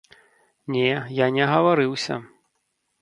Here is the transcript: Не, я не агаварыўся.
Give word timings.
Не, 0.75 0.89
я 1.19 1.27
не 1.35 1.41
агаварыўся. 1.49 2.21